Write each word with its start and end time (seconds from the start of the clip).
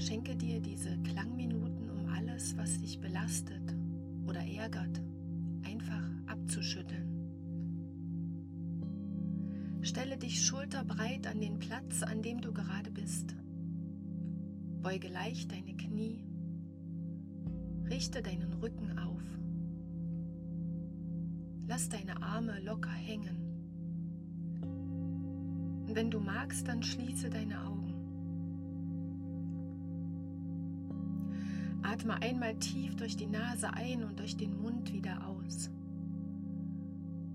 Schenke 0.00 0.34
dir 0.34 0.60
diese 0.60 0.96
Klangminuten, 1.02 1.90
um 1.90 2.06
alles, 2.08 2.56
was 2.56 2.80
dich 2.80 3.00
belastet 3.00 3.76
oder 4.26 4.40
ärgert, 4.40 5.02
einfach 5.62 6.02
abzuschütteln. 6.26 7.20
Stelle 9.82 10.16
dich 10.16 10.42
schulterbreit 10.42 11.26
an 11.26 11.42
den 11.42 11.58
Platz, 11.58 12.02
an 12.02 12.22
dem 12.22 12.40
du 12.40 12.50
gerade 12.50 12.90
bist. 12.90 13.36
Beuge 14.82 15.08
leicht 15.08 15.52
deine 15.52 15.76
Knie. 15.76 16.24
Richte 17.90 18.22
deinen 18.22 18.54
Rücken 18.54 18.98
auf. 18.98 19.22
Lass 21.66 21.90
deine 21.90 22.22
Arme 22.22 22.58
locker 22.60 22.88
hängen. 22.88 23.36
Und 25.86 25.94
wenn 25.94 26.10
du 26.10 26.20
magst, 26.20 26.66
dann 26.68 26.82
schließe 26.82 27.28
deine 27.28 27.66
Augen. 27.66 27.79
Atme 32.00 32.22
einmal 32.22 32.54
tief 32.54 32.96
durch 32.96 33.14
die 33.14 33.26
Nase 33.26 33.74
ein 33.74 34.04
und 34.04 34.18
durch 34.18 34.34
den 34.34 34.58
Mund 34.58 34.90
wieder 34.90 35.26
aus. 35.26 35.68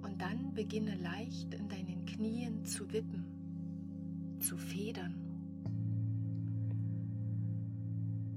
Und 0.00 0.18
dann 0.18 0.54
beginne 0.54 0.94
leicht 0.94 1.52
in 1.52 1.68
deinen 1.68 2.06
Knien 2.06 2.64
zu 2.64 2.90
wippen, 2.90 4.38
zu 4.40 4.56
federn. 4.56 5.14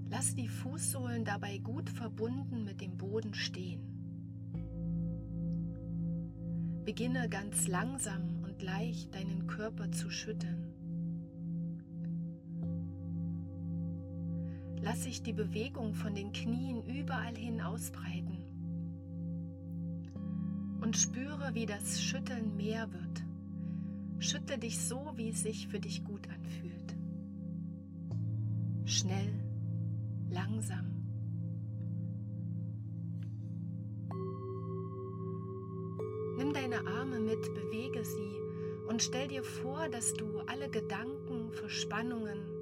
Lass 0.10 0.36
die 0.36 0.50
Fußsohlen 0.50 1.24
dabei 1.24 1.60
gut 1.60 1.90
verbunden 1.90 2.66
mit 2.66 2.82
dem 2.82 2.98
Boden 2.98 3.34
stehen. 3.34 3.80
Beginne 6.84 7.30
ganz 7.30 7.70
langsam 7.70 8.44
und 8.44 8.62
leicht 8.62 9.16
deinen 9.16 9.48
Körper 9.48 9.90
zu 9.94 10.10
schütteln. 10.10 10.69
Lass 14.90 15.04
sich 15.04 15.22
die 15.22 15.34
Bewegung 15.34 15.94
von 15.94 16.16
den 16.16 16.32
Knien 16.32 16.84
überall 16.84 17.36
hin 17.36 17.62
ausbreiten 17.62 18.40
und 20.82 20.98
spüre, 20.98 21.54
wie 21.54 21.68
das 21.68 22.02
Schütteln 22.02 22.56
mehr 22.56 22.92
wird. 22.92 23.24
Schüttle 24.18 24.58
dich 24.58 24.80
so, 24.80 25.12
wie 25.14 25.30
es 25.30 25.44
sich 25.44 25.68
für 25.68 25.80
dich 25.80 26.04
gut 26.04 26.28
anfühlt. 26.28 26.96
Schnell, 28.86 29.32
langsam. 30.32 30.88
Nimm 36.40 36.52
deine 36.52 36.88
Arme 36.88 37.20
mit, 37.20 37.54
bewege 37.54 38.04
sie 38.04 38.40
und 38.90 39.04
stell 39.04 39.28
dir 39.28 39.44
vor, 39.44 39.88
dass 39.90 40.16
du 40.16 40.40
alle 40.48 40.68
Gedanken, 40.68 41.52
Verspannungen, 41.52 42.59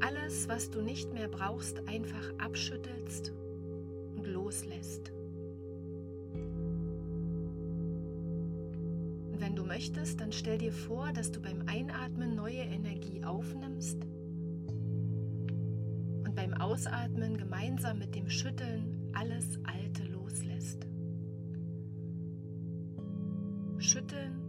alles, 0.00 0.48
was 0.48 0.70
du 0.70 0.80
nicht 0.80 1.12
mehr 1.12 1.28
brauchst, 1.28 1.86
einfach 1.88 2.32
abschüttelst 2.38 3.32
und 4.16 4.26
loslässt. 4.26 5.12
Und 9.32 9.40
wenn 9.40 9.54
du 9.54 9.64
möchtest, 9.64 10.20
dann 10.20 10.32
stell 10.32 10.58
dir 10.58 10.72
vor, 10.72 11.12
dass 11.12 11.30
du 11.30 11.40
beim 11.40 11.62
Einatmen 11.66 12.34
neue 12.34 12.62
Energie 12.62 13.24
aufnimmst 13.24 14.04
und 16.24 16.34
beim 16.34 16.54
Ausatmen 16.54 17.36
gemeinsam 17.36 17.98
mit 17.98 18.14
dem 18.14 18.28
Schütteln 18.28 19.10
alles 19.14 19.58
Alte 19.64 20.04
loslässt. 20.04 20.86
Schütteln 23.78 24.47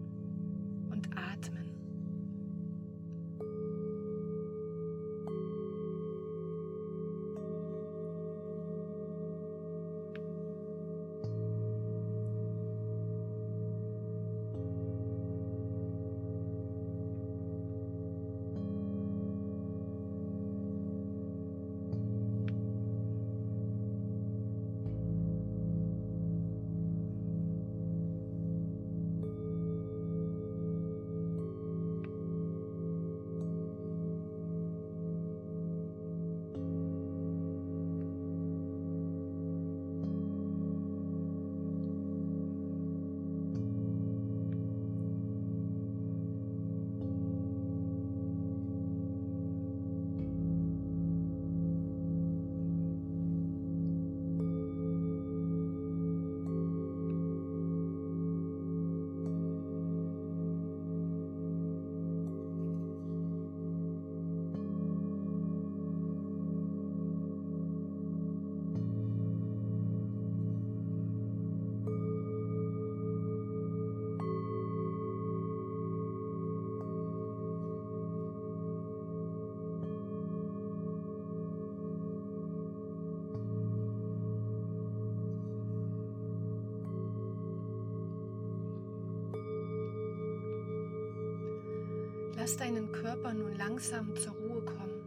Lass 92.50 92.58
deinen 92.58 92.92
Körper 92.92 93.32
nun 93.32 93.56
langsam 93.60 94.16
zur 94.16 94.34
Ruhe 94.34 94.64
kommen 94.64 95.04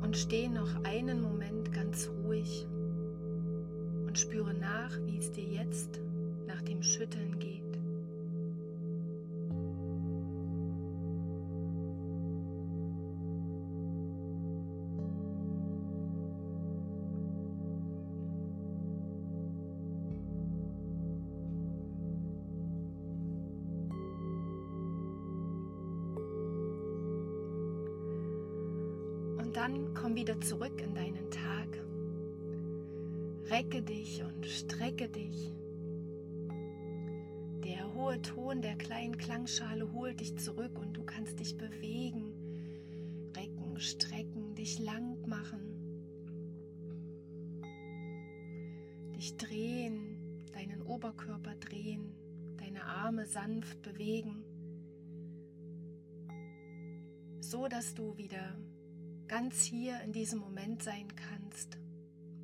und 0.00 0.16
steh 0.16 0.46
noch 0.46 0.84
einen 0.84 1.20
Moment 1.20 1.72
ganz 1.72 2.08
ruhig 2.22 2.68
und 4.06 4.16
spüre 4.16 4.54
nach, 4.54 4.96
wie 5.04 5.18
es 5.18 5.32
dir 5.32 5.42
jetzt 5.42 5.98
nach 6.46 6.62
dem 6.62 6.84
Schütteln 6.84 7.36
geht. 7.40 7.71
Dann 29.62 29.94
komm 29.94 30.16
wieder 30.16 30.40
zurück 30.40 30.80
in 30.80 30.92
deinen 30.92 31.30
Tag. 31.30 31.68
Recke 33.48 33.80
dich 33.80 34.20
und 34.24 34.44
strecke 34.44 35.08
dich. 35.08 35.54
Der 37.64 37.94
hohe 37.94 38.20
Ton 38.22 38.60
der 38.60 38.74
kleinen 38.74 39.16
Klangschale 39.16 39.92
holt 39.92 40.18
dich 40.18 40.36
zurück 40.36 40.76
und 40.80 40.96
du 40.96 41.04
kannst 41.04 41.38
dich 41.38 41.56
bewegen, 41.56 42.32
recken, 43.36 43.78
strecken, 43.78 44.56
dich 44.56 44.80
lang 44.80 45.16
machen, 45.28 45.60
dich 49.14 49.36
drehen, 49.36 50.44
deinen 50.52 50.82
Oberkörper 50.82 51.54
drehen, 51.54 52.12
deine 52.56 52.82
Arme 52.82 53.26
sanft 53.26 53.80
bewegen, 53.82 54.42
so 57.38 57.68
dass 57.68 57.94
du 57.94 58.16
wieder 58.16 58.56
ganz 59.28 59.62
hier 59.62 60.00
in 60.02 60.12
diesem 60.12 60.38
Moment 60.38 60.82
sein 60.82 61.14
kannst, 61.14 61.78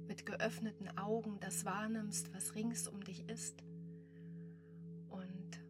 mit 0.07 0.25
geöffneten 0.27 0.97
Augen 0.97 1.39
das 1.41 1.65
wahrnimmst, 1.65 2.33
was 2.35 2.55
rings 2.55 2.89
um 2.89 3.03
dich 3.05 3.29
ist 3.29 3.63
und 5.09 5.61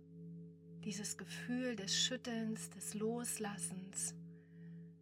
dieses 0.84 1.18
Gefühl 1.18 1.76
des 1.76 1.94
Schüttelns, 1.94 2.70
des 2.70 2.94
Loslassens, 2.94 4.14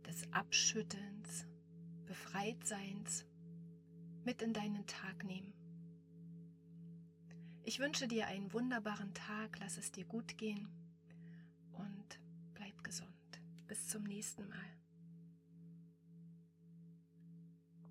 des 0.06 0.32
Abschüttelns, 0.32 1.47
Befreitseins 2.06 3.25
mit 4.25 4.43
in 4.43 4.53
deinen 4.53 4.87
Tag 4.87 5.25
nehmen. 5.25 5.53
Ich 7.64 7.81
wünsche 7.81 8.06
dir 8.06 8.29
einen 8.29 8.53
wunderbaren 8.53 9.12
Tag, 9.12 9.58
lass 9.58 9.76
es 9.76 9.91
dir 9.91 10.05
gut 10.05 10.38
gehen 10.38 10.69
und 11.73 12.20
bleib 12.55 12.82
gesund. 12.85 13.11
Bis 13.67 13.88
zum 13.88 14.05
nächsten 14.05 14.49
Mal. 14.49 14.85